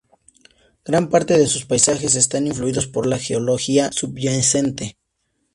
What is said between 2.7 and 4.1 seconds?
por la geología